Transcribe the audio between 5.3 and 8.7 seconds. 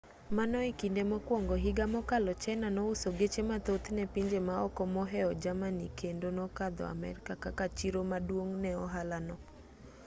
germany kendo nokadho amerka kaka chiro maduong'